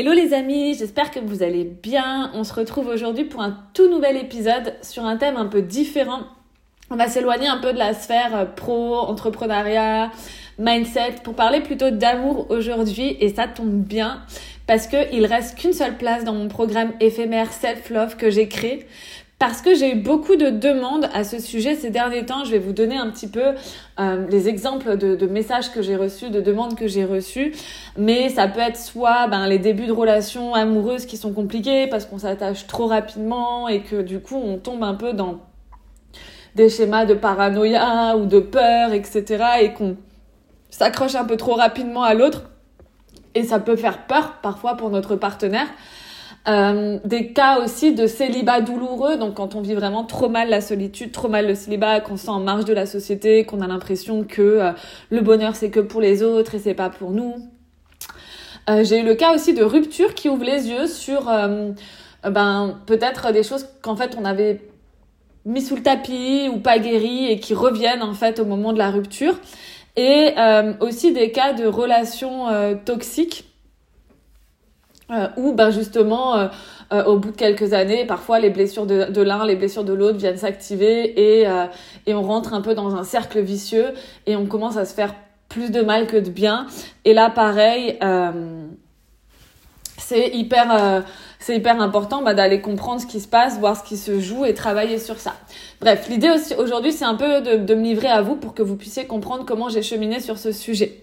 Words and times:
Hello 0.00 0.12
les 0.12 0.32
amis, 0.32 0.76
j'espère 0.78 1.10
que 1.10 1.18
vous 1.18 1.42
allez 1.42 1.64
bien. 1.64 2.30
On 2.32 2.44
se 2.44 2.54
retrouve 2.54 2.86
aujourd'hui 2.86 3.24
pour 3.24 3.40
un 3.40 3.58
tout 3.74 3.90
nouvel 3.90 4.16
épisode 4.16 4.76
sur 4.80 5.04
un 5.04 5.16
thème 5.16 5.36
un 5.36 5.46
peu 5.46 5.60
différent. 5.60 6.20
On 6.88 6.94
va 6.94 7.08
s'éloigner 7.08 7.48
un 7.48 7.58
peu 7.58 7.72
de 7.72 7.78
la 7.78 7.94
sphère 7.94 8.36
euh, 8.36 8.44
pro, 8.44 8.94
entrepreneuriat, 8.94 10.12
mindset 10.56 11.14
pour 11.24 11.34
parler 11.34 11.62
plutôt 11.62 11.90
d'amour 11.90 12.46
aujourd'hui 12.48 13.16
et 13.18 13.34
ça 13.34 13.48
tombe 13.48 13.72
bien 13.72 14.22
parce 14.68 14.86
qu'il 14.86 15.26
reste 15.26 15.58
qu'une 15.58 15.72
seule 15.72 15.96
place 15.96 16.22
dans 16.22 16.34
mon 16.34 16.46
programme 16.46 16.92
éphémère 17.00 17.52
Self 17.52 17.90
Love 17.90 18.16
que 18.16 18.30
j'ai 18.30 18.46
créé 18.46 18.86
parce 19.38 19.62
que 19.62 19.74
j'ai 19.74 19.92
eu 19.92 19.94
beaucoup 19.94 20.34
de 20.34 20.50
demandes 20.50 21.08
à 21.14 21.22
ce 21.22 21.38
sujet 21.38 21.76
ces 21.76 21.90
derniers 21.90 22.26
temps. 22.26 22.44
Je 22.44 22.50
vais 22.50 22.58
vous 22.58 22.72
donner 22.72 22.96
un 22.96 23.08
petit 23.10 23.28
peu 23.28 23.54
euh, 24.00 24.26
les 24.28 24.48
exemples 24.48 24.96
de, 24.96 25.14
de 25.14 25.26
messages 25.26 25.70
que 25.70 25.80
j'ai 25.80 25.94
reçus, 25.94 26.30
de 26.30 26.40
demandes 26.40 26.74
que 26.74 26.88
j'ai 26.88 27.04
reçues. 27.04 27.54
Mais 27.96 28.30
ça 28.30 28.48
peut 28.48 28.60
être 28.60 28.76
soit 28.76 29.28
ben, 29.28 29.46
les 29.46 29.58
débuts 29.58 29.86
de 29.86 29.92
relations 29.92 30.54
amoureuses 30.54 31.06
qui 31.06 31.16
sont 31.16 31.32
compliqués 31.32 31.86
parce 31.86 32.04
qu'on 32.04 32.18
s'attache 32.18 32.66
trop 32.66 32.86
rapidement 32.86 33.68
et 33.68 33.82
que 33.82 34.02
du 34.02 34.18
coup 34.18 34.36
on 34.36 34.58
tombe 34.58 34.82
un 34.82 34.94
peu 34.94 35.12
dans 35.12 35.38
des 36.56 36.68
schémas 36.68 37.06
de 37.06 37.14
paranoïa 37.14 38.16
ou 38.16 38.26
de 38.26 38.40
peur, 38.40 38.92
etc. 38.92 39.44
et 39.60 39.72
qu'on 39.72 39.96
s'accroche 40.70 41.14
un 41.14 41.24
peu 41.24 41.36
trop 41.36 41.54
rapidement 41.54 42.02
à 42.02 42.14
l'autre. 42.14 42.50
Et 43.36 43.44
ça 43.44 43.60
peut 43.60 43.76
faire 43.76 44.06
peur 44.06 44.38
parfois 44.42 44.76
pour 44.76 44.90
notre 44.90 45.14
partenaire. 45.14 45.68
Euh, 46.48 46.98
des 47.04 47.32
cas 47.32 47.58
aussi 47.60 47.92
de 47.92 48.06
célibat 48.06 48.62
douloureux, 48.62 49.18
donc 49.18 49.34
quand 49.34 49.54
on 49.54 49.60
vit 49.60 49.74
vraiment 49.74 50.04
trop 50.04 50.30
mal 50.30 50.48
la 50.48 50.62
solitude, 50.62 51.12
trop 51.12 51.28
mal 51.28 51.46
le 51.46 51.54
célibat, 51.54 52.00
qu'on 52.00 52.16
se 52.16 52.24
sent 52.24 52.30
en 52.30 52.40
marge 52.40 52.64
de 52.64 52.72
la 52.72 52.86
société, 52.86 53.44
qu'on 53.44 53.60
a 53.60 53.66
l'impression 53.66 54.24
que 54.24 54.40
euh, 54.40 54.72
le 55.10 55.20
bonheur 55.20 55.56
c'est 55.56 55.68
que 55.68 55.80
pour 55.80 56.00
les 56.00 56.22
autres 56.22 56.54
et 56.54 56.58
c'est 56.58 56.74
pas 56.74 56.88
pour 56.88 57.10
nous. 57.10 57.34
Euh, 58.70 58.82
j'ai 58.82 59.00
eu 59.00 59.04
le 59.04 59.14
cas 59.14 59.34
aussi 59.34 59.52
de 59.52 59.62
rupture 59.62 60.14
qui 60.14 60.30
ouvre 60.30 60.44
les 60.44 60.68
yeux 60.68 60.86
sur 60.86 61.30
ben 62.24 62.78
peut-être 62.86 63.32
des 63.32 63.42
choses 63.42 63.68
qu'en 63.82 63.96
fait 63.96 64.16
on 64.18 64.24
avait 64.24 64.62
mis 65.44 65.60
sous 65.60 65.76
le 65.76 65.82
tapis 65.82 66.48
ou 66.50 66.60
pas 66.60 66.78
guéri 66.78 67.30
et 67.30 67.40
qui 67.40 67.52
reviennent 67.52 68.02
en 68.02 68.14
fait 68.14 68.40
au 68.40 68.44
moment 68.46 68.72
de 68.72 68.78
la 68.78 68.90
rupture 68.90 69.38
et 69.96 70.34
aussi 70.80 71.12
des 71.12 71.30
cas 71.30 71.52
de 71.52 71.66
relations 71.66 72.46
toxiques 72.84 73.47
euh, 75.10 75.26
où 75.38 75.54
ben 75.54 75.70
justement 75.70 76.36
euh, 76.36 76.48
euh, 76.92 77.02
au 77.04 77.16
bout 77.16 77.30
de 77.30 77.36
quelques 77.36 77.72
années 77.72 78.04
parfois 78.04 78.40
les 78.40 78.50
blessures 78.50 78.84
de, 78.84 79.04
de 79.04 79.22
l'un 79.22 79.46
les 79.46 79.56
blessures 79.56 79.84
de 79.84 79.94
l'autre 79.94 80.18
viennent 80.18 80.36
s'activer 80.36 81.40
et 81.40 81.46
et 82.06 82.12
on 82.12 82.20
rentre 82.20 82.52
un 82.52 82.60
peu 82.60 82.74
dans 82.74 82.94
un 82.94 83.04
cercle 83.04 83.40
vicieux 83.40 83.94
et 84.26 84.36
on 84.36 84.44
commence 84.44 84.76
à 84.76 84.84
se 84.84 84.92
faire 84.92 85.14
plus 85.48 85.70
de 85.70 85.80
mal 85.80 86.06
que 86.06 86.18
de 86.18 86.28
bien. 86.28 86.66
Et 87.06 87.14
là 87.14 87.30
pareil 87.30 87.98
c'est 89.96 90.28
hyper 90.28 91.04
c'est 91.38 91.56
hyper 91.56 91.80
important 91.80 92.20
bah, 92.20 92.34
d'aller 92.34 92.60
comprendre 92.60 93.00
ce 93.00 93.06
qui 93.06 93.20
se 93.20 93.28
passe 93.28 93.58
voir 93.58 93.78
ce 93.78 93.84
qui 93.84 93.96
se 93.96 94.20
joue 94.20 94.44
et 94.44 94.52
travailler 94.52 94.98
sur 94.98 95.18
ça. 95.18 95.32
Bref 95.80 96.06
l'idée 96.10 96.28
aussi 96.28 96.54
aujourd'hui 96.54 96.92
c'est 96.92 97.06
un 97.06 97.14
peu 97.14 97.40
de, 97.40 97.56
de 97.64 97.74
me 97.74 97.82
livrer 97.82 98.08
à 98.08 98.20
vous 98.20 98.36
pour 98.36 98.52
que 98.52 98.62
vous 98.62 98.76
puissiez 98.76 99.06
comprendre 99.06 99.46
comment 99.46 99.70
j'ai 99.70 99.80
cheminé 99.80 100.20
sur 100.20 100.36
ce 100.36 100.52
sujet. 100.52 101.00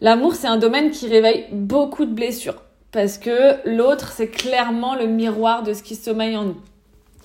L'amour 0.00 0.36
c'est 0.36 0.46
un 0.46 0.58
domaine 0.58 0.92
qui 0.92 1.08
réveille 1.08 1.46
beaucoup 1.50 2.04
de 2.04 2.14
blessures 2.14 2.62
parce 2.92 3.18
que 3.18 3.56
l'autre, 3.64 4.12
c'est 4.12 4.28
clairement 4.28 4.94
le 4.94 5.06
miroir 5.06 5.62
de 5.62 5.72
ce 5.72 5.82
qui 5.82 5.96
sommeille 5.96 6.36
en 6.36 6.44
nous. 6.44 6.56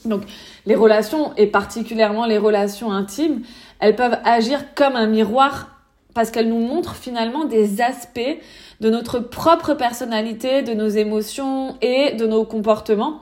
Donc, 0.06 0.24
les 0.66 0.76
relations, 0.76 1.34
et 1.36 1.48
particulièrement 1.48 2.26
les 2.26 2.38
relations 2.38 2.92
intimes, 2.92 3.42
elles 3.80 3.96
peuvent 3.96 4.18
agir 4.24 4.74
comme 4.76 4.96
un 4.96 5.08
miroir 5.08 5.70
parce 6.14 6.32
qu'elles 6.32 6.50
nous 6.50 6.66
montrent 6.66 6.96
finalement 6.96 7.46
des 7.46 7.82
aspects 7.82 8.40
de 8.80 8.90
notre 8.90 9.20
propre 9.20 9.74
personnalité, 9.74 10.64
de 10.64 10.74
nos 10.74 10.88
émotions 10.88 11.78
et 11.82 12.14
de 12.14 12.26
nos 12.26 12.44
comportements 12.44 13.22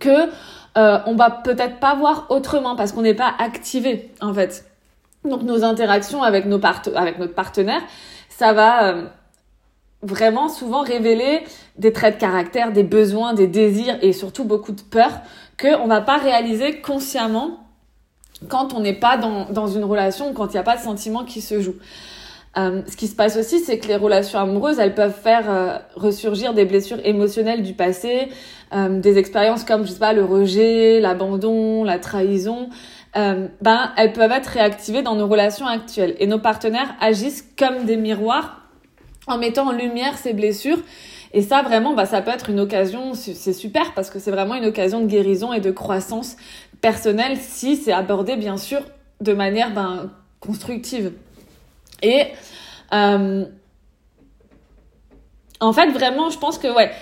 que 0.00 0.30
euh, 0.76 0.98
on 1.06 1.14
va 1.14 1.30
peut-être 1.30 1.78
pas 1.80 1.94
voir 1.94 2.26
autrement 2.30 2.74
parce 2.74 2.92
qu'on 2.92 3.02
n'est 3.02 3.14
pas 3.14 3.34
activé 3.38 4.10
en 4.20 4.32
fait. 4.32 4.64
Donc 5.24 5.42
nos 5.42 5.64
interactions 5.64 6.22
avec 6.22 6.46
nos 6.46 6.60
avec 6.94 7.18
notre 7.18 7.34
partenaire, 7.34 7.82
ça 8.28 8.52
va 8.52 8.88
euh, 8.88 9.04
vraiment 10.04 10.48
souvent 10.48 10.82
révéler 10.82 11.40
des 11.78 11.92
traits 11.92 12.16
de 12.16 12.20
caractère, 12.20 12.72
des 12.72 12.82
besoins, 12.82 13.34
des 13.34 13.46
désirs 13.46 13.98
et 14.02 14.12
surtout 14.12 14.44
beaucoup 14.44 14.72
de 14.72 14.82
peur 14.82 15.10
qu'on 15.60 15.86
va 15.86 16.00
pas 16.00 16.18
réaliser 16.18 16.80
consciemment 16.80 17.60
quand 18.48 18.74
on 18.74 18.80
n'est 18.80 18.98
pas 18.98 19.16
dans, 19.16 19.46
dans 19.50 19.66
une 19.66 19.84
relation, 19.84 20.32
quand 20.32 20.48
il 20.48 20.52
n'y 20.52 20.58
a 20.58 20.64
pas 20.64 20.76
de 20.76 20.82
sentiment 20.82 21.24
qui 21.24 21.40
se 21.40 21.60
joue. 21.60 21.76
Euh, 22.56 22.82
ce 22.86 22.96
qui 22.96 23.08
se 23.08 23.16
passe 23.16 23.36
aussi, 23.36 23.58
c'est 23.58 23.78
que 23.78 23.88
les 23.88 23.96
relations 23.96 24.38
amoureuses, 24.38 24.78
elles 24.78 24.94
peuvent 24.94 25.14
faire 25.14 25.50
euh, 25.50 25.78
ressurgir 25.96 26.54
des 26.54 26.64
blessures 26.64 27.00
émotionnelles 27.04 27.62
du 27.62 27.72
passé, 27.72 28.28
euh, 28.72 29.00
des 29.00 29.18
expériences 29.18 29.64
comme, 29.64 29.84
je 29.84 29.90
sais 29.90 29.98
pas, 29.98 30.12
le 30.12 30.24
rejet, 30.24 31.00
l'abandon, 31.00 31.82
la 31.82 31.98
trahison. 31.98 32.68
ben, 33.14 33.92
elles 33.96 34.12
peuvent 34.12 34.32
être 34.32 34.46
réactivées 34.46 35.02
dans 35.02 35.16
nos 35.16 35.26
relations 35.26 35.66
actuelles. 35.66 36.14
Et 36.18 36.26
nos 36.26 36.38
partenaires 36.38 36.94
agissent 37.00 37.44
comme 37.56 37.84
des 37.84 37.96
miroirs 37.96 38.63
en 39.26 39.38
mettant 39.38 39.68
en 39.68 39.72
lumière 39.72 40.18
ces 40.18 40.32
blessures. 40.32 40.78
Et 41.32 41.42
ça, 41.42 41.62
vraiment, 41.62 41.94
bah, 41.94 42.06
ça 42.06 42.22
peut 42.22 42.30
être 42.30 42.50
une 42.50 42.60
occasion, 42.60 43.14
c'est 43.14 43.52
super 43.52 43.92
parce 43.94 44.08
que 44.08 44.20
c'est 44.20 44.30
vraiment 44.30 44.54
une 44.54 44.66
occasion 44.66 45.00
de 45.00 45.06
guérison 45.06 45.52
et 45.52 45.60
de 45.60 45.72
croissance 45.72 46.36
personnelle 46.80 47.36
si 47.36 47.76
c'est 47.76 47.92
abordé, 47.92 48.36
bien 48.36 48.56
sûr, 48.56 48.82
de 49.20 49.32
manière 49.32 49.72
ben, 49.72 50.10
constructive. 50.38 51.12
Et 52.02 52.26
euh, 52.92 53.44
en 55.60 55.72
fait, 55.72 55.90
vraiment, 55.90 56.30
je 56.30 56.38
pense 56.38 56.58
que, 56.58 56.68
ouais, 56.68 56.92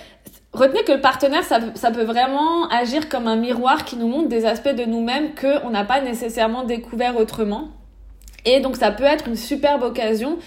retenez 0.51 0.83
que 0.83 0.93
le 0.93 1.01
partenaire, 1.01 1.43
ça, 1.43 1.59
ça 1.75 1.91
peut 1.91 2.03
vraiment 2.03 2.67
agir 2.69 3.09
comme 3.09 3.27
un 3.27 3.35
miroir 3.35 3.85
qui 3.85 3.97
nous 3.97 4.07
montre 4.07 4.29
des 4.29 4.45
aspects 4.45 4.73
de 4.73 4.85
nous-mêmes 4.85 5.35
qu'on 5.35 5.69
n'a 5.69 5.83
pas 5.83 6.01
nécessairement 6.01 6.63
découvert 6.63 7.17
autrement. 7.17 7.69
Et 8.45 8.59
donc 8.59 8.75
ça 8.75 8.91
peut 8.91 9.03
être 9.03 9.27
une 9.27 9.35
superbe 9.35 9.83
occasion 9.83 10.37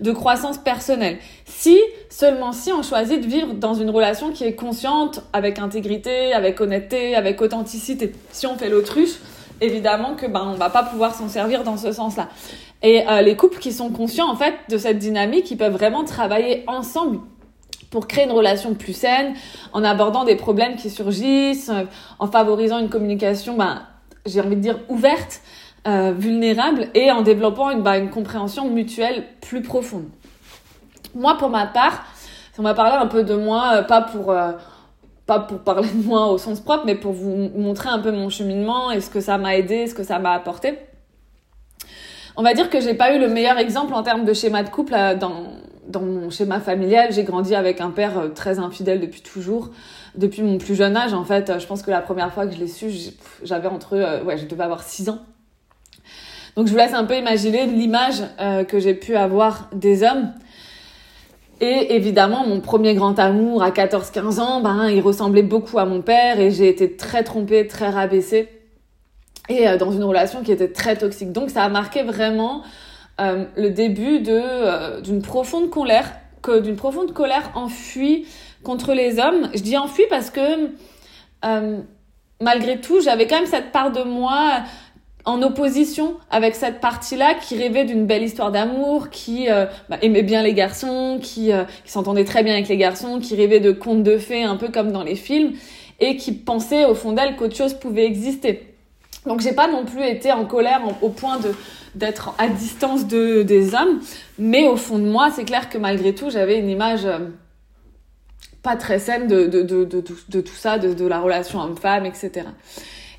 de 0.00 0.12
croissance 0.12 0.58
personnelle. 0.58 1.18
Si, 1.46 1.78
seulement 2.10 2.52
si 2.52 2.72
on 2.72 2.82
choisit 2.82 3.20
de 3.20 3.26
vivre 3.26 3.54
dans 3.54 3.74
une 3.74 3.90
relation 3.90 4.30
qui 4.30 4.44
est 4.44 4.54
consciente, 4.54 5.22
avec 5.32 5.58
intégrité, 5.58 6.32
avec 6.32 6.60
honnêteté, 6.60 7.14
avec 7.14 7.40
authenticité. 7.40 8.12
Si 8.30 8.46
on 8.46 8.56
fait 8.56 8.68
l'autruche, 8.68 9.16
évidemment 9.60 10.14
que 10.14 10.26
ben 10.26 10.42
on 10.46 10.54
va 10.54 10.70
pas 10.70 10.82
pouvoir 10.82 11.14
s'en 11.14 11.28
servir 11.28 11.64
dans 11.64 11.76
ce 11.76 11.92
sens-là. 11.92 12.28
Et 12.82 13.08
euh, 13.08 13.22
les 13.22 13.36
couples 13.36 13.58
qui 13.58 13.72
sont 13.72 13.90
conscients 13.90 14.30
en 14.30 14.36
fait 14.36 14.54
de 14.68 14.76
cette 14.76 14.98
dynamique, 14.98 15.50
ils 15.50 15.56
peuvent 15.56 15.72
vraiment 15.72 16.04
travailler 16.04 16.62
ensemble 16.66 17.20
pour 17.90 18.06
créer 18.06 18.24
une 18.24 18.32
relation 18.32 18.74
plus 18.74 18.92
saine, 18.92 19.34
en 19.72 19.84
abordant 19.84 20.24
des 20.24 20.36
problèmes 20.36 20.76
qui 20.76 20.90
surgissent, 20.90 21.70
euh, 21.70 21.84
en 22.18 22.26
favorisant 22.26 22.78
une 22.78 22.88
communication, 22.88 23.56
ben, 23.56 23.82
j'ai 24.26 24.40
envie 24.40 24.56
de 24.56 24.60
dire 24.60 24.78
ouverte, 24.88 25.40
euh, 25.86 26.12
vulnérable 26.12 26.88
et 26.94 27.12
en 27.12 27.22
développant 27.22 27.70
une, 27.70 27.82
bah, 27.82 27.96
une 27.96 28.10
compréhension 28.10 28.68
mutuelle 28.68 29.24
plus 29.40 29.62
profonde. 29.62 30.08
Moi, 31.14 31.36
pour 31.38 31.48
ma 31.48 31.66
part, 31.66 32.04
on 32.58 32.62
va 32.62 32.74
parler 32.74 32.96
un 32.96 33.06
peu 33.06 33.22
de 33.22 33.36
moi, 33.36 33.76
euh, 33.76 33.82
pas 33.82 34.02
pour 34.02 34.32
euh, 34.32 34.50
pas 35.26 35.38
pour 35.38 35.60
parler 35.60 35.88
de 35.88 36.04
moi 36.04 36.32
au 36.32 36.38
sens 36.38 36.58
propre, 36.58 36.84
mais 36.86 36.96
pour 36.96 37.12
vous 37.12 37.50
montrer 37.54 37.88
un 37.88 38.00
peu 38.00 38.10
mon 38.10 38.30
cheminement 38.30 38.90
et 38.90 39.00
ce 39.00 39.10
que 39.10 39.20
ça 39.20 39.38
m'a 39.38 39.56
aidé, 39.56 39.86
ce 39.86 39.94
que 39.94 40.02
ça 40.02 40.18
m'a 40.18 40.32
apporté. 40.32 40.76
On 42.36 42.42
va 42.42 42.52
dire 42.52 42.68
que 42.68 42.80
j'ai 42.80 42.94
pas 42.94 43.14
eu 43.14 43.20
le 43.20 43.28
meilleur 43.28 43.56
exemple 43.58 43.94
en 43.94 44.02
termes 44.02 44.24
de 44.24 44.32
schéma 44.32 44.64
de 44.64 44.70
couple 44.70 44.94
dans, 45.20 45.44
dans 45.86 46.02
mon 46.02 46.30
schéma 46.30 46.58
familial. 46.58 47.12
J'ai 47.12 47.22
grandi 47.22 47.54
avec 47.54 47.80
un 47.80 47.90
père 47.90 48.32
très 48.34 48.58
infidèle 48.58 49.00
depuis 49.00 49.22
toujours, 49.22 49.70
depuis 50.16 50.42
mon 50.42 50.58
plus 50.58 50.74
jeune 50.74 50.96
âge. 50.96 51.14
En 51.14 51.24
fait, 51.24 51.60
je 51.60 51.66
pense 51.66 51.82
que 51.82 51.92
la 51.92 52.00
première 52.00 52.32
fois 52.32 52.46
que 52.46 52.54
je 52.54 52.58
l'ai 52.58 52.68
su, 52.68 52.90
j'avais 53.44 53.68
entre, 53.68 54.24
ouais, 54.24 54.36
je 54.36 54.46
devais 54.46 54.64
avoir 54.64 54.82
6 54.82 55.10
ans. 55.10 55.20
Donc 56.56 56.68
je 56.68 56.72
vous 56.72 56.78
laisse 56.78 56.94
un 56.94 57.04
peu 57.04 57.16
imaginer 57.16 57.66
l'image 57.66 58.22
euh, 58.40 58.64
que 58.64 58.80
j'ai 58.80 58.94
pu 58.94 59.14
avoir 59.14 59.68
des 59.74 60.02
hommes. 60.02 60.32
Et 61.60 61.94
évidemment, 61.94 62.46
mon 62.46 62.60
premier 62.60 62.94
grand 62.94 63.18
amour 63.18 63.62
à 63.62 63.70
14-15 63.70 64.40
ans, 64.40 64.60
ben, 64.62 64.88
il 64.88 65.00
ressemblait 65.00 65.42
beaucoup 65.42 65.78
à 65.78 65.84
mon 65.84 66.00
père 66.00 66.40
et 66.40 66.50
j'ai 66.50 66.68
été 66.68 66.96
très 66.96 67.24
trompée, 67.24 67.66
très 67.66 67.90
rabaissée 67.90 68.48
et 69.50 69.68
euh, 69.68 69.76
dans 69.76 69.92
une 69.92 70.02
relation 70.02 70.42
qui 70.42 70.50
était 70.50 70.72
très 70.72 70.96
toxique. 70.96 71.30
Donc 71.32 71.50
ça 71.50 71.62
a 71.62 71.68
marqué 71.68 72.02
vraiment 72.02 72.62
euh, 73.20 73.44
le 73.56 73.68
début 73.68 74.20
d'une 74.20 75.20
profonde 75.20 75.68
colère, 75.68 76.10
que 76.40 76.60
d'une 76.60 76.76
profonde 76.76 77.12
colère 77.12 77.50
enfuie 77.54 78.26
contre 78.62 78.94
les 78.94 79.18
hommes. 79.18 79.50
Je 79.54 79.60
dis 79.60 79.76
enfuie 79.76 80.06
parce 80.08 80.30
que 80.30 80.70
malgré 82.40 82.80
tout, 82.80 83.00
j'avais 83.00 83.26
quand 83.26 83.36
même 83.36 83.46
cette 83.46 83.72
part 83.72 83.92
de 83.92 84.02
moi 84.02 84.62
en 85.26 85.42
opposition 85.42 86.16
avec 86.30 86.54
cette 86.54 86.80
partie-là 86.80 87.34
qui 87.34 87.56
rêvait 87.56 87.84
d'une 87.84 88.06
belle 88.06 88.22
histoire 88.22 88.52
d'amour, 88.52 89.10
qui 89.10 89.50
euh, 89.50 89.66
bah, 89.88 89.98
aimait 90.00 90.22
bien 90.22 90.42
les 90.42 90.54
garçons, 90.54 91.18
qui, 91.20 91.52
euh, 91.52 91.64
qui 91.84 91.90
s'entendait 91.90 92.24
très 92.24 92.44
bien 92.44 92.54
avec 92.54 92.68
les 92.68 92.76
garçons, 92.76 93.18
qui 93.18 93.34
rêvait 93.34 93.60
de 93.60 93.72
contes 93.72 94.04
de 94.04 94.18
fées 94.18 94.44
un 94.44 94.56
peu 94.56 94.68
comme 94.68 94.92
dans 94.92 95.02
les 95.02 95.16
films, 95.16 95.52
et 95.98 96.16
qui 96.16 96.32
pensait 96.32 96.84
au 96.84 96.94
fond 96.94 97.12
d'elle 97.12 97.34
qu'autre 97.34 97.56
chose 97.56 97.74
pouvait 97.74 98.06
exister. 98.06 98.72
Donc 99.26 99.40
j'ai 99.40 99.52
pas 99.52 99.66
non 99.66 99.84
plus 99.84 100.04
été 100.04 100.30
en 100.30 100.44
colère 100.44 100.80
au 101.02 101.08
point 101.10 101.38
de 101.38 101.52
d'être 101.96 102.34
à 102.36 102.48
distance 102.48 103.06
de 103.06 103.42
des 103.42 103.74
hommes, 103.74 104.00
mais 104.38 104.68
au 104.68 104.76
fond 104.76 104.98
de 104.98 105.08
moi, 105.08 105.30
c'est 105.34 105.44
clair 105.44 105.70
que 105.70 105.78
malgré 105.78 106.14
tout, 106.14 106.30
j'avais 106.30 106.58
une 106.58 106.68
image 106.68 107.06
euh, 107.06 107.18
pas 108.62 108.76
très 108.76 108.98
saine 108.98 109.26
de, 109.26 109.46
de, 109.46 109.62
de, 109.62 110.40
tout 110.40 110.54
ça, 110.54 110.78
de 110.78 111.06
la 111.06 111.20
relation 111.20 111.60
homme-femme, 111.60 112.04
etc. 112.04 112.48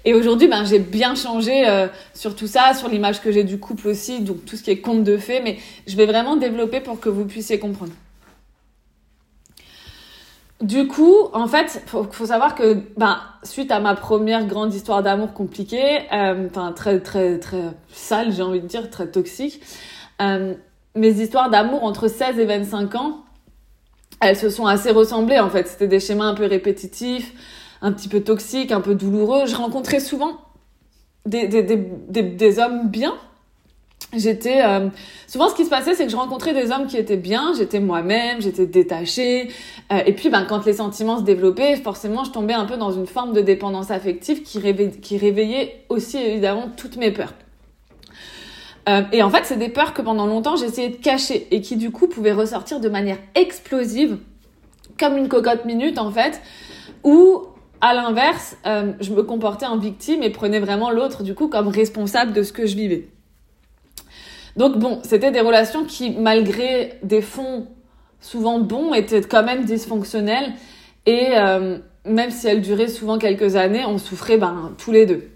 Et 0.07 0.13
aujourd'hui, 0.13 0.47
ben, 0.47 0.63
j'ai 0.63 0.79
bien 0.79 1.15
changé 1.15 1.67
euh, 1.67 1.89
sur 2.13 2.33
tout 2.33 2.47
ça, 2.47 2.73
sur 2.73 2.87
l'image 2.87 3.21
que 3.21 3.29
j'ai 3.29 3.43
du 3.43 3.59
couple 3.59 3.89
aussi, 3.89 4.21
donc 4.21 4.45
tout 4.45 4.55
ce 4.55 4.63
qui 4.63 4.71
est 4.71 4.79
conte 4.79 5.03
de 5.03 5.17
fées, 5.17 5.41
mais 5.43 5.57
je 5.85 5.97
vais 5.97 6.05
vraiment 6.05 6.37
développer 6.37 6.79
pour 6.79 7.01
que 7.01 7.09
vous 7.09 7.25
puissiez 7.25 7.59
comprendre. 7.59 7.91
Du 10.61 10.87
coup, 10.87 11.13
en 11.33 11.45
fait, 11.47 11.83
faut, 11.87 12.07
faut 12.09 12.27
savoir 12.27 12.55
que, 12.55 12.83
ben, 12.95 13.19
suite 13.43 13.69
à 13.69 13.81
ma 13.81 13.95
première 13.95 14.45
grande 14.45 14.73
histoire 14.73 15.03
d'amour 15.03 15.33
compliquée, 15.33 15.99
euh, 16.13 16.47
enfin 16.49 16.71
très 16.71 17.01
très 17.01 17.37
très 17.37 17.63
sale, 17.91 18.31
j'ai 18.31 18.43
envie 18.43 18.61
de 18.61 18.65
dire, 18.65 18.89
très 18.89 19.07
toxique, 19.07 19.59
euh, 20.21 20.53
mes 20.95 21.19
histoires 21.19 21.49
d'amour 21.49 21.83
entre 21.83 22.07
16 22.07 22.39
et 22.39 22.45
25 22.45 22.95
ans, 22.95 23.25
elles 24.21 24.37
se 24.37 24.49
sont 24.49 24.67
assez 24.67 24.91
ressemblées 24.91 25.39
en 25.39 25.49
fait. 25.49 25.67
C'était 25.67 25.89
des 25.89 25.99
schémas 25.99 26.27
un 26.27 26.33
peu 26.33 26.45
répétitifs 26.45 27.33
un 27.81 27.91
petit 27.91 28.07
peu 28.07 28.21
toxique, 28.21 28.71
un 28.71 28.81
peu 28.81 28.95
douloureux. 28.95 29.45
Je 29.45 29.55
rencontrais 29.55 29.99
souvent 29.99 30.37
des, 31.25 31.47
des, 31.47 31.63
des, 31.63 32.23
des 32.23 32.59
hommes 32.59 32.87
bien. 32.87 33.13
J'étais 34.15 34.61
euh, 34.63 34.87
souvent 35.27 35.49
ce 35.49 35.55
qui 35.55 35.65
se 35.65 35.69
passait, 35.69 35.93
c'est 35.93 36.05
que 36.05 36.11
je 36.11 36.15
rencontrais 36.15 36.53
des 36.53 36.71
hommes 36.71 36.87
qui 36.87 36.97
étaient 36.97 37.17
bien. 37.17 37.53
J'étais 37.57 37.79
moi-même, 37.79 38.41
j'étais 38.41 38.65
détachée. 38.65 39.49
Euh, 39.91 39.99
et 40.05 40.13
puis, 40.13 40.29
ben, 40.29 40.45
quand 40.45 40.65
les 40.65 40.73
sentiments 40.73 41.17
se 41.17 41.23
développaient, 41.23 41.75
forcément, 41.75 42.23
je 42.23 42.31
tombais 42.31 42.53
un 42.53 42.65
peu 42.65 42.77
dans 42.77 42.91
une 42.91 43.07
forme 43.07 43.33
de 43.33 43.41
dépendance 43.41 43.91
affective 43.91 44.43
qui, 44.43 44.61
qui 45.01 45.17
réveillait 45.17 45.83
aussi 45.89 46.17
évidemment 46.17 46.69
toutes 46.77 46.95
mes 46.95 47.11
peurs. 47.11 47.33
Euh, 48.87 49.01
et 49.11 49.21
en 49.21 49.29
fait, 49.29 49.43
c'est 49.43 49.57
des 49.57 49.67
peurs 49.67 49.93
que 49.93 50.01
pendant 50.01 50.25
longtemps 50.25 50.55
j'essayais 50.55 50.89
de 50.89 50.95
cacher 50.95 51.47
et 51.51 51.59
qui 51.59 51.75
du 51.75 51.91
coup 51.91 52.07
pouvaient 52.07 52.31
ressortir 52.31 52.79
de 52.79 52.87
manière 52.87 53.17
explosive, 53.35 54.17
comme 54.97 55.17
une 55.17 55.27
cocotte 55.27 55.65
minute 55.65 55.97
en 55.97 56.11
fait, 56.11 56.39
où 57.03 57.43
à 57.81 57.93
l'inverse, 57.93 58.57
euh, 58.65 58.93
je 58.99 59.11
me 59.11 59.23
comportais 59.23 59.65
en 59.65 59.77
victime 59.77 60.23
et 60.23 60.29
prenais 60.29 60.59
vraiment 60.59 60.89
l'autre 60.89 61.23
du 61.23 61.35
coup 61.35 61.47
comme 61.47 61.67
responsable 61.67 62.33
de 62.33 62.43
ce 62.43 62.53
que 62.53 62.65
je 62.65 62.75
vivais. 62.75 63.07
Donc 64.55 64.77
bon, 64.77 64.99
c'était 65.03 65.31
des 65.31 65.41
relations 65.41 65.85
qui, 65.85 66.11
malgré 66.11 66.99
des 67.03 67.21
fonds 67.21 67.67
souvent 68.19 68.59
bons, 68.59 68.93
étaient 68.93 69.21
quand 69.21 69.43
même 69.43 69.65
dysfonctionnelles 69.65 70.53
et 71.05 71.37
euh, 71.37 71.77
même 72.05 72.31
si 72.31 72.47
elles 72.47 72.61
duraient 72.61 72.87
souvent 72.87 73.17
quelques 73.17 73.55
années, 73.55 73.85
on 73.85 73.97
souffrait 73.97 74.37
ben, 74.37 74.73
tous 74.77 74.91
les 74.91 75.05
deux. 75.05 75.29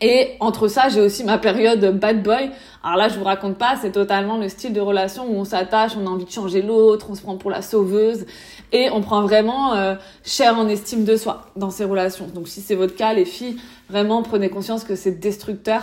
Et 0.00 0.36
entre 0.38 0.68
ça, 0.68 0.88
j'ai 0.88 1.00
aussi 1.00 1.24
ma 1.24 1.38
période 1.38 1.98
bad 1.98 2.22
boy. 2.22 2.50
Alors 2.84 2.96
là, 2.96 3.08
je 3.08 3.18
vous 3.18 3.24
raconte 3.24 3.58
pas, 3.58 3.74
c'est 3.80 3.90
totalement 3.90 4.36
le 4.36 4.48
style 4.48 4.72
de 4.72 4.80
relation 4.80 5.26
où 5.28 5.34
on 5.34 5.44
s'attache, 5.44 5.92
on 6.00 6.06
a 6.06 6.10
envie 6.10 6.24
de 6.24 6.30
changer 6.30 6.62
l'autre, 6.62 7.08
on 7.10 7.14
se 7.14 7.22
prend 7.22 7.36
pour 7.36 7.50
la 7.50 7.62
sauveuse 7.62 8.24
et 8.72 8.90
on 8.90 9.00
prend 9.00 9.22
vraiment 9.22 9.74
euh, 9.74 9.96
cher 10.24 10.56
en 10.56 10.68
estime 10.68 11.04
de 11.04 11.16
soi 11.16 11.46
dans 11.56 11.70
ces 11.70 11.84
relations. 11.84 12.28
Donc 12.28 12.46
si 12.46 12.60
c'est 12.60 12.76
votre 12.76 12.94
cas, 12.94 13.12
les 13.12 13.24
filles, 13.24 13.56
vraiment 13.90 14.22
prenez 14.22 14.48
conscience 14.48 14.84
que 14.84 14.94
c'est 14.94 15.18
destructeur 15.18 15.82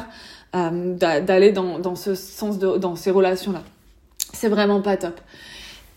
euh, 0.56 0.96
d'aller 0.96 1.52
dans, 1.52 1.96
ce 1.96 2.16
sens 2.16 2.58
dans 2.58 2.96
ces 2.96 3.12
relations-là. 3.12 3.64
C'est 4.32 4.50
vraiment 4.50 4.82
pas 4.82 4.96
top. 4.96 5.20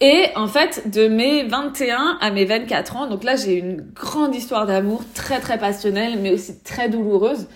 Et 0.01 0.27
en 0.37 0.47
fait, 0.47 0.91
de 0.91 1.09
mes 1.09 1.45
21 1.45 2.19
à 2.21 2.31
mes 2.31 2.45
24 2.45 2.97
ans, 2.97 3.07
donc 3.09 3.25
là 3.25 3.37
j'ai 3.37 3.55
une 3.55 3.85
grande 3.95 4.35
histoire 4.35 4.67
d'amour, 4.67 5.03
très 5.15 5.41
très 5.41 5.59
passionnelle, 5.59 6.19
mais 6.21 6.33
aussi 6.33 6.59
très 6.61 6.89
douloureuse. 6.89 7.47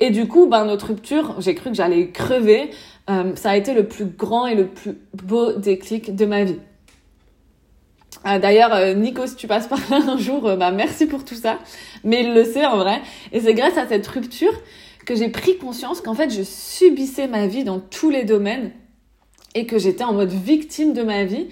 Et 0.00 0.10
du 0.10 0.26
coup, 0.26 0.46
ben, 0.46 0.64
notre 0.64 0.88
rupture, 0.88 1.36
j'ai 1.40 1.54
cru 1.54 1.70
que 1.70 1.76
j'allais 1.76 2.10
crever. 2.10 2.70
Euh, 3.10 3.36
ça 3.36 3.50
a 3.50 3.56
été 3.56 3.74
le 3.74 3.86
plus 3.86 4.06
grand 4.06 4.46
et 4.46 4.54
le 4.54 4.66
plus 4.66 4.96
beau 5.22 5.52
déclic 5.52 6.16
de 6.16 6.24
ma 6.24 6.44
vie. 6.44 6.58
Euh, 8.26 8.38
D'ailleurs, 8.38 8.72
euh, 8.74 8.94
Nico, 8.94 9.26
si 9.26 9.36
tu 9.36 9.46
passes 9.46 9.66
par 9.68 9.78
là 9.90 10.00
un 10.08 10.16
jour, 10.16 10.42
bah, 10.56 10.70
merci 10.70 11.06
pour 11.06 11.24
tout 11.24 11.34
ça. 11.34 11.58
Mais 12.02 12.24
il 12.24 12.34
le 12.34 12.44
sait 12.44 12.64
en 12.64 12.78
vrai. 12.78 13.02
Et 13.32 13.40
c'est 13.40 13.54
grâce 13.54 13.76
à 13.76 13.86
cette 13.86 14.06
rupture 14.06 14.52
que 15.04 15.14
j'ai 15.14 15.28
pris 15.28 15.58
conscience 15.58 16.00
qu'en 16.00 16.14
fait, 16.14 16.30
je 16.30 16.42
subissais 16.42 17.28
ma 17.28 17.46
vie 17.46 17.64
dans 17.64 17.78
tous 17.78 18.10
les 18.10 18.24
domaines 18.24 18.72
et 19.54 19.66
que 19.66 19.78
j'étais 19.78 20.04
en 20.04 20.14
mode 20.14 20.32
victime 20.32 20.94
de 20.94 21.02
ma 21.02 21.24
vie. 21.24 21.48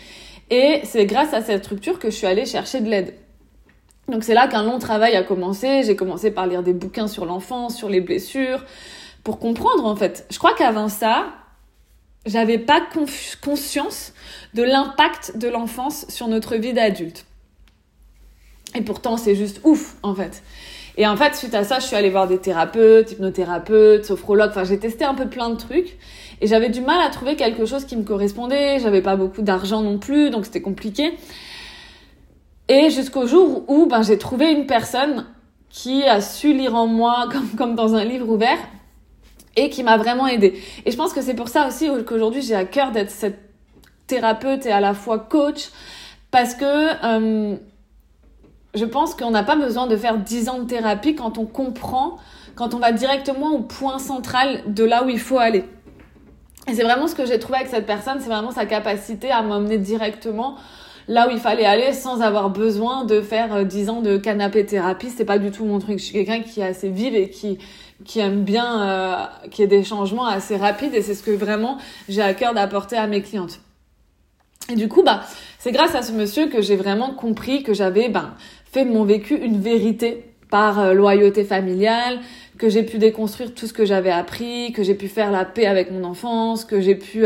Et 0.50 0.80
c'est 0.84 1.04
grâce 1.04 1.34
à 1.34 1.42
cette 1.42 1.66
rupture 1.66 1.98
que 1.98 2.10
je 2.10 2.16
suis 2.16 2.26
allée 2.26 2.46
chercher 2.46 2.80
de 2.80 2.88
l'aide. 2.88 3.14
Donc 4.08 4.24
c'est 4.24 4.34
là 4.34 4.48
qu'un 4.48 4.62
long 4.62 4.78
travail 4.78 5.16
a 5.16 5.22
commencé. 5.22 5.82
J'ai 5.84 5.96
commencé 5.96 6.30
par 6.30 6.46
lire 6.46 6.62
des 6.62 6.72
bouquins 6.72 7.08
sur 7.08 7.26
l'enfance, 7.26 7.76
sur 7.76 7.88
les 7.88 8.00
blessures, 8.00 8.64
pour 9.22 9.38
comprendre 9.38 9.84
en 9.84 9.96
fait. 9.96 10.26
Je 10.30 10.38
crois 10.38 10.54
qu'avant 10.54 10.88
ça, 10.88 11.26
j'avais 12.26 12.58
pas 12.58 12.80
conscience 13.42 14.12
de 14.54 14.62
l'impact 14.62 15.36
de 15.36 15.48
l'enfance 15.48 16.06
sur 16.08 16.28
notre 16.28 16.56
vie 16.56 16.72
d'adulte. 16.72 17.26
Et 18.74 18.82
pourtant, 18.82 19.16
c'est 19.16 19.34
juste 19.34 19.60
ouf 19.64 19.96
en 20.02 20.14
fait. 20.14 20.42
Et 20.96 21.06
en 21.06 21.16
fait, 21.16 21.36
suite 21.36 21.54
à 21.54 21.62
ça, 21.62 21.78
je 21.78 21.86
suis 21.86 21.94
allée 21.94 22.10
voir 22.10 22.26
des 22.26 22.38
thérapeutes, 22.38 23.12
hypnothérapeutes, 23.12 24.04
sophrologues. 24.04 24.50
Enfin, 24.50 24.64
j'ai 24.64 24.80
testé 24.80 25.04
un 25.04 25.14
peu 25.14 25.28
plein 25.28 25.48
de 25.48 25.54
trucs. 25.54 25.96
Et 26.40 26.48
j'avais 26.48 26.70
du 26.70 26.80
mal 26.80 27.00
à 27.00 27.08
trouver 27.08 27.36
quelque 27.36 27.66
chose 27.66 27.84
qui 27.84 27.96
me 27.96 28.02
correspondait. 28.02 28.80
J'avais 28.80 29.00
pas 29.00 29.14
beaucoup 29.14 29.42
d'argent 29.42 29.80
non 29.80 29.98
plus, 29.98 30.30
donc 30.30 30.44
c'était 30.44 30.60
compliqué. 30.60 31.12
Et 32.68 32.90
jusqu'au 32.90 33.26
jour 33.26 33.64
où 33.68 33.86
ben, 33.86 34.02
j'ai 34.02 34.18
trouvé 34.18 34.52
une 34.52 34.66
personne 34.66 35.26
qui 35.70 36.04
a 36.04 36.20
su 36.20 36.52
lire 36.52 36.74
en 36.74 36.86
moi 36.86 37.28
comme, 37.32 37.50
comme 37.50 37.74
dans 37.74 37.94
un 37.94 38.04
livre 38.04 38.28
ouvert 38.28 38.58
et 39.56 39.70
qui 39.70 39.82
m'a 39.82 39.96
vraiment 39.96 40.26
aidée. 40.26 40.60
Et 40.84 40.90
je 40.90 40.96
pense 40.96 41.12
que 41.12 41.22
c'est 41.22 41.34
pour 41.34 41.48
ça 41.48 41.66
aussi 41.66 41.88
qu'aujourd'hui 42.06 42.42
j'ai 42.42 42.54
à 42.54 42.64
cœur 42.64 42.92
d'être 42.92 43.10
cette 43.10 43.38
thérapeute 44.06 44.66
et 44.66 44.72
à 44.72 44.80
la 44.80 44.94
fois 44.94 45.18
coach 45.18 45.70
parce 46.30 46.54
que 46.54 46.64
euh, 46.64 47.56
je 48.74 48.84
pense 48.84 49.14
qu'on 49.14 49.30
n'a 49.30 49.42
pas 49.42 49.56
besoin 49.56 49.86
de 49.86 49.96
faire 49.96 50.18
10 50.18 50.48
ans 50.48 50.58
de 50.60 50.64
thérapie 50.64 51.14
quand 51.14 51.38
on 51.38 51.46
comprend, 51.46 52.18
quand 52.54 52.74
on 52.74 52.78
va 52.78 52.92
directement 52.92 53.50
au 53.50 53.60
point 53.60 53.98
central 53.98 54.62
de 54.66 54.84
là 54.84 55.04
où 55.04 55.08
il 55.08 55.18
faut 55.18 55.38
aller. 55.38 55.64
Et 56.68 56.74
c'est 56.74 56.82
vraiment 56.82 57.06
ce 57.08 57.14
que 57.14 57.24
j'ai 57.24 57.38
trouvé 57.38 57.58
avec 57.58 57.70
cette 57.70 57.86
personne, 57.86 58.18
c'est 58.20 58.28
vraiment 58.28 58.50
sa 58.50 58.66
capacité 58.66 59.30
à 59.30 59.42
m'emmener 59.42 59.78
directement 59.78 60.56
là 61.08 61.26
où 61.26 61.30
il 61.30 61.38
fallait 61.38 61.64
aller 61.64 61.92
sans 61.92 62.20
avoir 62.20 62.50
besoin 62.50 63.04
de 63.04 63.20
faire 63.20 63.64
10 63.64 63.88
euh, 63.88 63.92
ans 63.92 64.02
de 64.02 64.16
canapé 64.18 64.64
thérapie. 64.64 65.10
C'est 65.10 65.24
pas 65.24 65.38
du 65.38 65.50
tout 65.50 65.64
mon 65.64 65.78
truc. 65.78 65.98
Je 65.98 66.04
suis 66.04 66.12
quelqu'un 66.12 66.40
qui 66.40 66.60
est 66.60 66.66
assez 66.66 66.88
vive 66.88 67.14
et 67.14 67.30
qui 67.30 67.58
qui 68.04 68.20
aime 68.20 68.44
bien 68.44 68.82
euh, 68.82 69.48
qui 69.50 69.62
ait 69.62 69.66
des 69.66 69.82
changements 69.82 70.26
assez 70.26 70.56
rapides 70.56 70.94
et 70.94 71.02
c'est 71.02 71.14
ce 71.14 71.22
que 71.22 71.32
vraiment 71.32 71.78
j'ai 72.08 72.22
à 72.22 72.32
cœur 72.32 72.54
d'apporter 72.54 72.96
à 72.96 73.08
mes 73.08 73.22
clientes. 73.22 73.60
Et 74.70 74.76
du 74.76 74.86
coup, 74.88 75.02
bah, 75.02 75.22
c'est 75.58 75.72
grâce 75.72 75.94
à 75.94 76.02
ce 76.02 76.12
monsieur 76.12 76.46
que 76.46 76.62
j'ai 76.62 76.76
vraiment 76.76 77.12
compris 77.12 77.62
que 77.62 77.74
j'avais 77.74 78.08
ben, 78.08 78.34
fait 78.70 78.84
de 78.84 78.90
mon 78.90 79.04
vécu 79.04 79.34
une 79.34 79.60
vérité 79.60 80.24
par 80.50 80.78
euh, 80.78 80.92
loyauté 80.94 81.42
familiale, 81.42 82.20
que 82.56 82.68
j'ai 82.68 82.82
pu 82.82 82.98
déconstruire 82.98 83.54
tout 83.54 83.66
ce 83.66 83.72
que 83.72 83.84
j'avais 83.84 84.10
appris, 84.10 84.72
que 84.72 84.82
j'ai 84.82 84.94
pu 84.94 85.08
faire 85.08 85.30
la 85.30 85.44
paix 85.44 85.66
avec 85.66 85.90
mon 85.90 86.04
enfance, 86.04 86.64
que 86.64 86.80
j'ai 86.80 86.94
pu 86.94 87.24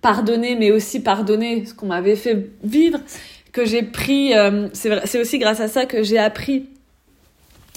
pardonner, 0.00 0.54
mais 0.54 0.70
aussi 0.70 1.00
pardonner 1.00 1.66
ce 1.66 1.74
qu'on 1.74 1.86
m'avait 1.86 2.16
fait 2.16 2.50
vivre, 2.62 2.98
que 3.52 3.64
j'ai 3.64 3.82
pris, 3.82 4.34
euh, 4.36 4.68
c'est 4.72 5.20
aussi 5.20 5.38
grâce 5.38 5.60
à 5.60 5.68
ça 5.68 5.86
que 5.86 6.02
j'ai 6.02 6.18
appris 6.18 6.66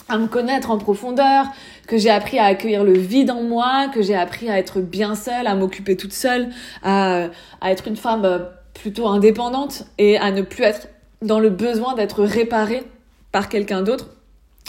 à 0.10 0.18
me 0.18 0.28
connaître 0.28 0.72
en 0.72 0.78
profondeur, 0.78 1.46
que 1.88 1.98
j'ai 1.98 2.10
appris 2.10 2.38
à 2.38 2.46
accueillir 2.46 2.84
le 2.84 2.98
vide 2.98 3.32
en 3.32 3.44
moi, 3.44 3.88
que 3.94 4.02
j'ai 4.02 4.16
appris 4.16 4.50
à 4.50 4.60
être 4.60 4.82
bien 4.82 5.16
seule, 5.16 5.48
à 5.48 5.56
m'occuper 5.56 5.96
toute 5.96 6.12
seule, 6.12 6.50
à, 6.84 7.28
à 7.62 7.72
être 7.72 7.88
une 7.88 7.96
femme 7.96 8.26
euh, 8.26 8.40
plutôt 8.74 9.08
indépendante 9.08 9.86
et 9.98 10.18
à 10.18 10.32
ne 10.32 10.42
plus 10.42 10.64
être 10.64 10.90
dans 11.22 11.40
le 11.40 11.50
besoin 11.50 11.94
d'être 11.96 12.24
réparée 12.24 12.84
par 13.32 13.48
quelqu'un 13.48 13.84
d'autre. 13.84 14.10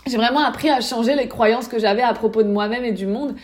J'ai 0.06 0.16
vraiment 0.16 0.44
appris 0.44 0.68
à 0.71 0.80
changer 0.80 1.14
les 1.14 1.28
croyances 1.28 1.68
que 1.68 1.78
j'avais 1.78 2.02
à 2.02 2.12
propos 2.12 2.42
de 2.42 2.49
moi-même 2.49 2.85
et 2.85 2.92
du 2.92 3.06
monde 3.06 3.35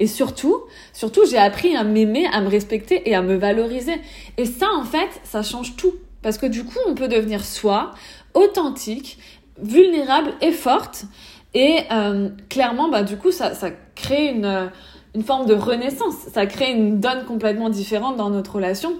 et 0.00 0.06
surtout, 0.06 0.62
surtout, 0.92 1.22
j'ai 1.28 1.38
appris 1.38 1.76
à 1.76 1.84
m'aimer, 1.84 2.26
à 2.32 2.40
me 2.40 2.48
respecter 2.48 3.08
et 3.08 3.14
à 3.14 3.22
me 3.22 3.36
valoriser. 3.36 4.00
Et 4.36 4.44
ça, 4.44 4.66
en 4.76 4.84
fait, 4.84 5.08
ça 5.24 5.42
change 5.42 5.76
tout. 5.76 5.94
Parce 6.22 6.38
que 6.38 6.46
du 6.46 6.64
coup, 6.64 6.78
on 6.86 6.94
peut 6.94 7.08
devenir 7.08 7.44
soi, 7.44 7.92
authentique, 8.32 9.18
vulnérable 9.62 10.32
et 10.40 10.52
forte. 10.52 11.04
Et 11.52 11.80
euh, 11.92 12.30
clairement, 12.48 12.88
bah, 12.88 13.02
du 13.02 13.16
coup, 13.16 13.30
ça, 13.30 13.54
ça 13.54 13.70
crée 13.94 14.28
une, 14.28 14.70
une 15.14 15.22
forme 15.22 15.46
de 15.46 15.54
renaissance. 15.54 16.14
Ça 16.32 16.46
crée 16.46 16.72
une 16.72 16.98
donne 16.98 17.24
complètement 17.24 17.68
différente 17.68 18.16
dans 18.16 18.30
notre 18.30 18.56
relation. 18.56 18.94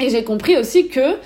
Et 0.00 0.08
j'ai 0.08 0.24
compris 0.24 0.56
aussi 0.56 0.88
que 0.88 1.18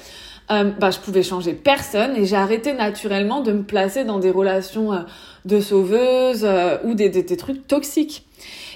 euh, 0.50 0.64
bah, 0.64 0.90
je 0.90 0.98
pouvais 0.98 1.22
changer 1.22 1.54
personne 1.54 2.16
et 2.16 2.24
j'ai 2.24 2.36
arrêté 2.36 2.72
naturellement 2.72 3.40
de 3.40 3.52
me 3.52 3.62
placer 3.62 4.04
dans 4.04 4.18
des 4.18 4.30
relations 4.30 4.92
euh, 4.92 5.00
de 5.44 5.60
sauveuse 5.60 6.44
euh, 6.44 6.78
ou 6.84 6.94
des, 6.94 7.08
des, 7.08 7.22
des, 7.22 7.36
trucs 7.36 7.66
toxiques. 7.66 8.26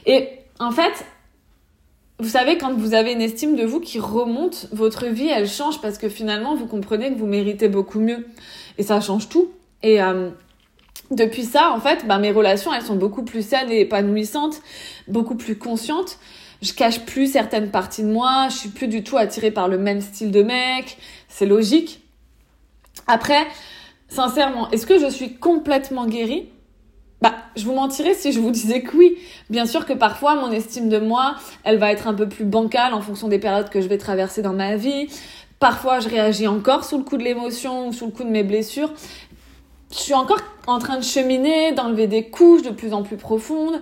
Et 0.06 0.28
en 0.58 0.70
fait, 0.72 1.04
vous 2.20 2.28
savez, 2.28 2.58
quand 2.58 2.74
vous 2.74 2.92
avez 2.92 3.12
une 3.12 3.22
estime 3.22 3.56
de 3.56 3.64
vous 3.64 3.80
qui 3.80 3.98
remonte, 3.98 4.68
votre 4.72 5.06
vie, 5.06 5.28
elle 5.28 5.48
change 5.48 5.80
parce 5.80 5.96
que 5.96 6.10
finalement, 6.10 6.54
vous 6.54 6.66
comprenez 6.66 7.12
que 7.12 7.18
vous 7.18 7.26
méritez 7.26 7.68
beaucoup 7.68 7.98
mieux. 7.98 8.26
Et 8.76 8.82
ça 8.82 9.00
change 9.00 9.30
tout. 9.30 9.50
Et 9.82 10.02
euh, 10.02 10.28
depuis 11.10 11.44
ça, 11.44 11.72
en 11.72 11.80
fait, 11.80 12.06
bah, 12.06 12.18
mes 12.18 12.30
relations, 12.30 12.74
elles 12.74 12.82
sont 12.82 12.96
beaucoup 12.96 13.22
plus 13.22 13.46
saines 13.46 13.70
et 13.70 13.80
épanouissantes, 13.80 14.60
beaucoup 15.08 15.34
plus 15.34 15.56
conscientes. 15.56 16.18
Je 16.60 16.74
cache 16.74 17.00
plus 17.06 17.32
certaines 17.32 17.70
parties 17.70 18.02
de 18.02 18.08
moi, 18.08 18.48
je 18.50 18.56
suis 18.56 18.68
plus 18.68 18.86
du 18.86 19.02
tout 19.02 19.16
attirée 19.16 19.50
par 19.50 19.68
le 19.68 19.78
même 19.78 20.02
style 20.02 20.30
de 20.30 20.42
mec. 20.42 20.98
C'est 21.30 21.46
logique. 21.46 22.02
Après, 23.06 23.46
sincèrement, 24.08 24.70
est-ce 24.70 24.84
que 24.84 24.98
je 24.98 25.06
suis 25.06 25.36
complètement 25.36 26.06
guérie? 26.06 26.48
Bah, 27.22 27.34
je 27.56 27.64
vous 27.64 27.74
mentirais 27.74 28.14
si 28.14 28.32
je 28.32 28.40
vous 28.40 28.50
disais 28.50 28.82
que 28.82 28.96
oui. 28.96 29.16
Bien 29.48 29.64
sûr 29.64 29.86
que 29.86 29.92
parfois, 29.92 30.34
mon 30.34 30.50
estime 30.50 30.88
de 30.88 30.98
moi, 30.98 31.36
elle 31.64 31.78
va 31.78 31.92
être 31.92 32.08
un 32.08 32.14
peu 32.14 32.28
plus 32.28 32.44
bancale 32.44 32.94
en 32.94 33.00
fonction 33.00 33.28
des 33.28 33.38
périodes 33.38 33.70
que 33.70 33.80
je 33.80 33.88
vais 33.88 33.98
traverser 33.98 34.42
dans 34.42 34.52
ma 34.52 34.76
vie. 34.76 35.08
Parfois, 35.58 36.00
je 36.00 36.08
réagis 36.08 36.46
encore 36.46 36.84
sous 36.84 36.98
le 36.98 37.04
coup 37.04 37.16
de 37.16 37.22
l'émotion 37.22 37.88
ou 37.88 37.92
sous 37.92 38.06
le 38.06 38.12
coup 38.12 38.24
de 38.24 38.30
mes 38.30 38.42
blessures. 38.42 38.92
Je 39.90 39.98
suis 39.98 40.14
encore 40.14 40.40
en 40.66 40.78
train 40.78 40.98
de 40.98 41.04
cheminer, 41.04 41.72
d'enlever 41.72 42.06
des 42.06 42.28
couches 42.30 42.62
de 42.62 42.70
plus 42.70 42.92
en 42.92 43.02
plus 43.02 43.16
profondes. 43.16 43.80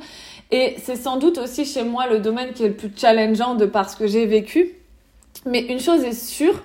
Et 0.50 0.76
c'est 0.82 0.96
sans 0.96 1.18
doute 1.18 1.38
aussi 1.38 1.64
chez 1.64 1.84
moi 1.84 2.06
le 2.08 2.18
domaine 2.18 2.52
qui 2.52 2.64
est 2.64 2.68
le 2.68 2.74
plus 2.74 2.90
challengeant 2.96 3.54
de 3.54 3.66
par 3.66 3.90
ce 3.90 3.96
que 3.96 4.06
j'ai 4.06 4.26
vécu. 4.26 4.72
Mais 5.46 5.60
une 5.60 5.78
chose 5.78 6.02
est 6.02 6.14
sûre, 6.14 6.62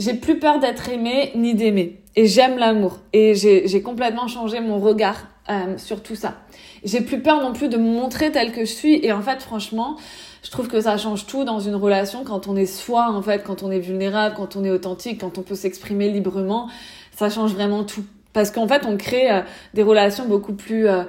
j'ai 0.00 0.14
plus 0.14 0.38
peur 0.38 0.58
d'être 0.58 0.88
aimée 0.88 1.30
ni 1.34 1.54
d'aimer. 1.54 2.02
Et 2.16 2.26
j'aime 2.26 2.58
l'amour. 2.58 2.98
Et 3.12 3.34
j'ai 3.34 3.82
complètement 3.82 4.26
changé 4.26 4.60
mon 4.60 4.80
regard 4.80 5.28
euh, 5.48 5.76
sur 5.76 6.02
tout 6.02 6.16
ça. 6.16 6.34
J'ai 6.82 7.02
plus 7.02 7.20
peur 7.20 7.40
non 7.40 7.52
plus 7.52 7.68
de 7.68 7.76
me 7.76 7.90
montrer 7.90 8.32
telle 8.32 8.52
que 8.52 8.60
je 8.60 8.72
suis. 8.72 9.04
Et 9.04 9.12
en 9.12 9.20
fait, 9.20 9.42
franchement, 9.42 9.96
je 10.42 10.50
trouve 10.50 10.68
que 10.68 10.80
ça 10.80 10.96
change 10.96 11.26
tout 11.26 11.44
dans 11.44 11.60
une 11.60 11.76
relation 11.76 12.24
quand 12.24 12.48
on 12.48 12.56
est 12.56 12.66
soi, 12.66 13.10
en 13.10 13.22
fait, 13.22 13.44
quand 13.44 13.62
on 13.62 13.70
est 13.70 13.78
vulnérable, 13.78 14.34
quand 14.36 14.56
on 14.56 14.64
est 14.64 14.70
authentique, 14.70 15.20
quand 15.20 15.38
on 15.38 15.42
peut 15.42 15.54
s'exprimer 15.54 16.10
librement. 16.10 16.68
Ça 17.14 17.28
change 17.28 17.52
vraiment 17.52 17.84
tout. 17.84 18.04
Parce 18.32 18.50
qu'en 18.50 18.66
fait, 18.66 18.86
on 18.86 18.96
crée 18.96 19.30
euh, 19.30 19.42
des 19.74 19.82
relations 19.82 20.26
beaucoup 20.26 20.54
plus 20.54 20.88
euh, 20.88 21.04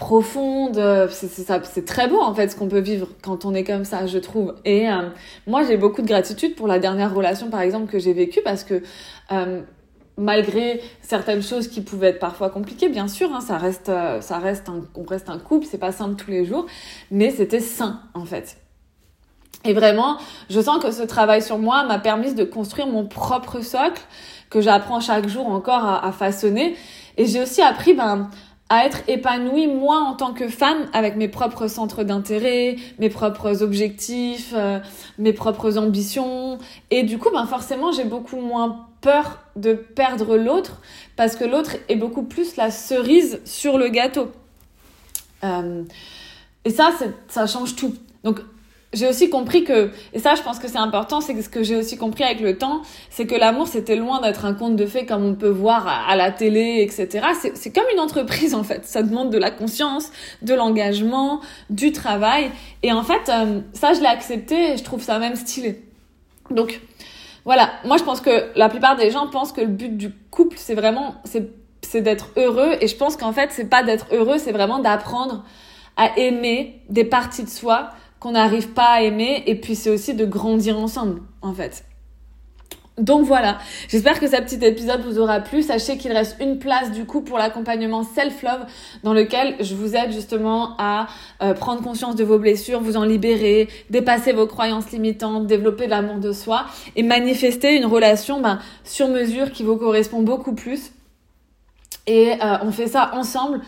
profondes. 0.00 0.82
C'est 1.10 1.84
très 1.84 2.08
beau, 2.08 2.20
en 2.20 2.34
fait, 2.34 2.48
ce 2.48 2.56
qu'on 2.56 2.68
peut 2.68 2.80
vivre 2.80 3.06
quand 3.22 3.44
on 3.44 3.54
est 3.54 3.62
comme 3.62 3.84
ça, 3.84 4.06
je 4.06 4.18
trouve. 4.18 4.56
Et 4.64 4.88
moi, 5.46 5.62
j'ai 5.62 5.76
beaucoup 5.76 6.02
de 6.02 6.08
gratitude 6.08 6.56
pour 6.56 6.66
la 6.66 6.80
dernière 6.80 7.14
relation, 7.14 7.50
par 7.50 7.60
exemple, 7.60 7.92
que 7.92 8.00
j'ai 8.00 8.12
vécue 8.12 8.40
parce 8.42 8.64
que 8.64 8.82
malgré 10.20 10.80
certaines 11.00 11.42
choses 11.42 11.66
qui 11.66 11.80
pouvaient 11.80 12.08
être 12.08 12.18
parfois 12.18 12.50
compliquées, 12.50 12.88
bien 12.88 13.08
sûr, 13.08 13.32
hein, 13.34 13.40
ça 13.40 13.56
reste, 13.56 13.88
euh, 13.88 14.20
ça 14.20 14.38
reste 14.38 14.68
un, 14.68 14.82
on 14.94 15.02
reste 15.02 15.30
un 15.30 15.38
couple, 15.38 15.66
c'est 15.68 15.78
pas 15.78 15.92
simple 15.92 16.14
tous 16.14 16.30
les 16.30 16.44
jours, 16.44 16.66
mais 17.10 17.30
c'était 17.30 17.60
sain 17.60 18.00
en 18.14 18.24
fait. 18.24 18.58
Et 19.64 19.72
vraiment, 19.72 20.18
je 20.48 20.60
sens 20.60 20.82
que 20.82 20.90
ce 20.90 21.02
travail 21.02 21.42
sur 21.42 21.58
moi 21.58 21.84
m'a 21.84 21.98
permis 21.98 22.34
de 22.34 22.44
construire 22.44 22.86
mon 22.86 23.06
propre 23.06 23.60
socle 23.60 24.02
que 24.48 24.60
j'apprends 24.60 25.00
chaque 25.00 25.28
jour 25.28 25.46
encore 25.48 25.84
à, 25.84 26.12
façonner. 26.12 26.76
Et 27.16 27.26
j'ai 27.26 27.42
aussi 27.42 27.60
appris 27.60 27.92
ben, 27.92 28.30
à 28.70 28.86
être 28.86 29.02
épanouie 29.08 29.66
moi 29.66 29.98
en 29.98 30.14
tant 30.14 30.32
que 30.32 30.48
femme 30.48 30.88
avec 30.92 31.16
mes 31.16 31.28
propres 31.28 31.66
centres 31.66 32.04
d'intérêt, 32.04 32.76
mes 33.00 33.10
propres 33.10 33.62
objectifs, 33.62 34.52
euh, 34.54 34.78
mes 35.18 35.32
propres 35.32 35.76
ambitions. 35.76 36.58
Et 36.90 37.02
du 37.02 37.18
coup, 37.18 37.28
ben 37.32 37.46
forcément, 37.46 37.90
j'ai 37.90 38.04
beaucoup 38.04 38.36
moins 38.36 38.86
peur 39.00 39.40
de 39.56 39.74
perdre 39.74 40.36
l'autre 40.36 40.80
parce 41.16 41.34
que 41.34 41.44
l'autre 41.44 41.76
est 41.88 41.96
beaucoup 41.96 42.22
plus 42.22 42.56
la 42.56 42.70
cerise 42.70 43.40
sur 43.44 43.76
le 43.76 43.88
gâteau. 43.88 44.30
Euh, 45.42 45.82
et 46.64 46.70
ça, 46.70 46.92
ça 47.26 47.46
change 47.48 47.74
tout. 47.74 47.94
Donc, 48.22 48.40
j'ai 48.92 49.08
aussi 49.08 49.30
compris 49.30 49.62
que, 49.62 49.90
et 50.12 50.18
ça 50.18 50.34
je 50.34 50.42
pense 50.42 50.58
que 50.58 50.66
c'est 50.66 50.78
important, 50.78 51.20
c'est 51.20 51.34
que 51.34 51.42
ce 51.42 51.48
que 51.48 51.62
j'ai 51.62 51.76
aussi 51.76 51.96
compris 51.96 52.24
avec 52.24 52.40
le 52.40 52.58
temps, 52.58 52.82
c'est 53.08 53.24
que 53.24 53.36
l'amour 53.36 53.68
c'était 53.68 53.94
loin 53.94 54.20
d'être 54.20 54.44
un 54.44 54.52
conte 54.52 54.74
de 54.74 54.84
fées 54.86 55.06
comme 55.06 55.24
on 55.24 55.34
peut 55.34 55.48
voir 55.48 55.86
à, 55.86 56.16
la 56.16 56.32
télé, 56.32 56.78
etc. 56.80 57.26
C'est 57.54 57.72
comme 57.72 57.84
une 57.92 58.00
entreprise 58.00 58.54
en 58.60 58.64
fait. 58.64 58.84
Ça 58.86 59.02
demande 59.02 59.30
de 59.30 59.38
la 59.38 59.52
conscience, 59.52 60.10
de 60.42 60.54
l'engagement, 60.54 61.40
du 61.68 61.92
travail. 61.92 62.50
Et 62.82 62.92
en 62.92 63.04
fait, 63.04 63.28
euh, 63.28 63.60
ça 63.74 63.92
je 63.92 64.00
l'ai 64.00 64.06
accepté 64.06 64.72
et 64.72 64.76
je 64.76 64.82
trouve 64.82 65.02
ça 65.02 65.18
même 65.18 65.36
stylé. 65.36 65.82
Donc, 66.50 66.80
voilà, 67.44 67.70
moi 67.84 67.96
je 67.96 68.02
pense 68.02 68.20
que 68.20 68.50
la 68.56 68.68
plupart 68.68 68.96
des 68.96 69.12
gens 69.12 69.28
pensent 69.28 69.52
que 69.52 69.60
le 69.60 69.68
but 69.68 69.96
du 69.96 70.10
couple, 70.30 70.56
c'est 70.58 70.74
vraiment, 70.74 71.14
c'est 71.24 72.00
d'être 72.00 72.30
heureux. 72.36 72.72
Et 72.80 72.88
je 72.88 72.96
pense 72.96 73.16
qu'en 73.16 73.32
fait, 73.32 73.50
c'est 73.52 73.70
pas 73.70 73.84
d'être 73.84 74.06
heureux, 74.12 74.38
c'est 74.38 74.52
vraiment 74.52 74.80
d'apprendre 74.80 75.44
à 75.96 76.18
aimer 76.18 76.82
des 76.88 77.04
parties 77.04 77.44
de 77.44 77.48
soi 77.48 77.90
qu'on 78.20 78.32
n'arrive 78.32 78.68
pas 78.68 78.90
à 78.90 79.02
aimer. 79.02 79.42
Et 79.46 79.56
puis 79.56 79.74
c'est 79.74 79.90
aussi 79.90 80.14
de 80.14 80.24
grandir 80.24 80.78
ensemble, 80.78 81.22
en 81.42 81.52
fait. 81.52 81.84
Donc 83.00 83.24
voilà, 83.24 83.58
j'espère 83.88 84.20
que 84.20 84.26
ce 84.26 84.36
petit 84.36 84.62
épisode 84.64 85.00
vous 85.00 85.18
aura 85.18 85.40
plu. 85.40 85.62
Sachez 85.62 85.96
qu'il 85.96 86.12
reste 86.12 86.36
une 86.40 86.58
place 86.58 86.92
du 86.92 87.06
coup 87.06 87.22
pour 87.22 87.38
l'accompagnement 87.38 88.02
self-love 88.02 88.66
dans 89.02 89.14
lequel 89.14 89.56
je 89.60 89.74
vous 89.74 89.96
aide 89.96 90.12
justement 90.12 90.74
à 90.78 91.06
euh, 91.42 91.54
prendre 91.54 91.82
conscience 91.82 92.14
de 92.14 92.24
vos 92.24 92.38
blessures, 92.38 92.80
vous 92.80 92.98
en 92.98 93.04
libérer, 93.04 93.68
dépasser 93.88 94.32
vos 94.32 94.46
croyances 94.46 94.90
limitantes, 94.90 95.46
développer 95.46 95.86
l'amour 95.86 96.16
de 96.16 96.32
soi 96.32 96.66
et 96.94 97.02
manifester 97.02 97.74
une 97.74 97.86
relation 97.86 98.40
ben, 98.40 98.58
sur 98.84 99.08
mesure 99.08 99.50
qui 99.50 99.62
vous 99.62 99.76
correspond 99.76 100.20
beaucoup 100.20 100.54
plus. 100.54 100.92
Et 102.06 102.32
euh, 102.32 102.58
on 102.62 102.70
fait 102.70 102.88
ça 102.88 103.12
ensemble 103.14 103.60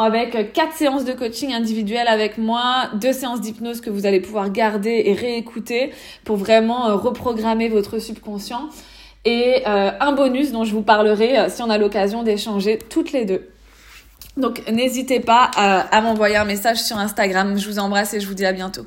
avec 0.00 0.52
quatre 0.52 0.74
séances 0.74 1.04
de 1.04 1.12
coaching 1.12 1.52
individuel 1.52 2.08
avec 2.08 2.38
moi, 2.38 2.90
deux 2.94 3.12
séances 3.12 3.40
d'hypnose 3.40 3.80
que 3.80 3.90
vous 3.90 4.06
allez 4.06 4.20
pouvoir 4.20 4.50
garder 4.50 5.02
et 5.06 5.12
réécouter 5.12 5.92
pour 6.24 6.36
vraiment 6.36 6.88
euh, 6.88 6.96
reprogrammer 6.96 7.68
votre 7.68 7.98
subconscient 7.98 8.68
et 9.24 9.62
euh, 9.66 9.90
un 10.00 10.12
bonus 10.12 10.52
dont 10.52 10.64
je 10.64 10.72
vous 10.72 10.82
parlerai 10.82 11.38
euh, 11.38 11.48
si 11.48 11.62
on 11.62 11.70
a 11.70 11.78
l'occasion 11.78 12.22
d'échanger 12.22 12.78
toutes 12.78 13.12
les 13.12 13.24
deux. 13.24 13.48
Donc 14.36 14.62
n'hésitez 14.70 15.20
pas 15.20 15.50
à 15.56 16.00
m'envoyer 16.00 16.36
un 16.36 16.44
message 16.44 16.78
sur 16.78 16.96
Instagram. 16.96 17.58
Je 17.58 17.68
vous 17.68 17.78
embrasse 17.78 18.14
et 18.14 18.20
je 18.20 18.26
vous 18.26 18.34
dis 18.34 18.46
à 18.46 18.52
bientôt. 18.52 18.86